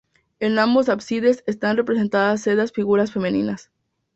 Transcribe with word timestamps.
En 0.39 0.57
ambos 0.57 0.89
ábsides 0.89 1.43
están 1.45 1.77
representadas 1.77 2.41
sendas 2.41 2.71
figuras 2.71 3.11
femeninas. 3.11 3.69